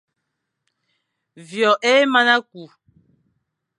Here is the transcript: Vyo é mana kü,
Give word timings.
Vyo 1.47 1.71
é 1.91 1.93
mana 2.13 2.35
kü, 2.49 2.63